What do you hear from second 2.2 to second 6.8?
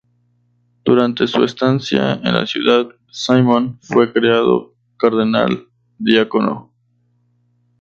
la ciudad, Simon fue creado cardenal diácono.